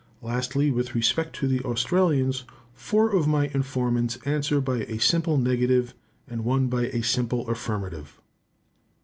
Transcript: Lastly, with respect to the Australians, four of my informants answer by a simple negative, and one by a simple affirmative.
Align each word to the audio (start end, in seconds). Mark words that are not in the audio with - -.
Lastly, 0.23 0.71
with 0.71 0.95
respect 0.95 1.35
to 1.35 1.47
the 1.47 1.59
Australians, 1.63 2.43
four 2.73 3.11
of 3.15 3.27
my 3.27 3.49
informants 3.53 4.17
answer 4.25 4.59
by 4.59 4.77
a 4.85 4.99
simple 4.99 5.37
negative, 5.37 5.93
and 6.27 6.43
one 6.43 6.69
by 6.69 6.87
a 6.87 7.03
simple 7.03 7.47
affirmative. 7.47 8.19